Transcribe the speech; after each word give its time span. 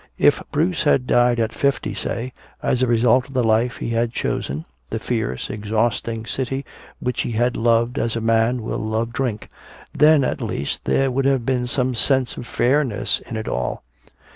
If 0.17 0.41
Bruce 0.51 0.81
had 0.81 1.05
died 1.05 1.39
at 1.39 1.53
fifty, 1.53 1.93
say, 1.93 2.33
as 2.63 2.81
a 2.81 2.87
result 2.87 3.27
of 3.27 3.35
the 3.35 3.43
life 3.43 3.77
he 3.77 3.89
had 3.91 4.11
chosen, 4.11 4.65
the 4.89 4.97
fierce 4.97 5.47
exhausting 5.51 6.25
city 6.25 6.65
which 6.99 7.21
he 7.21 7.33
had 7.33 7.55
loved 7.55 7.99
as 7.99 8.15
a 8.15 8.19
man 8.19 8.63
will 8.63 8.79
love 8.83 9.13
drink, 9.13 9.47
then 9.93 10.23
at 10.23 10.41
least 10.41 10.85
there 10.85 11.11
would 11.11 11.25
have 11.25 11.45
been 11.45 11.67
some 11.67 11.93
sense 11.93 12.35
of 12.35 12.47
fairness 12.47 13.19
in 13.19 13.37
it 13.37 13.47
all! 13.47 13.83